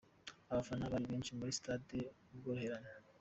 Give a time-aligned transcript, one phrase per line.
[0.51, 1.99] Abafana bari benshi muri stade
[2.31, 2.89] Ubworoherane.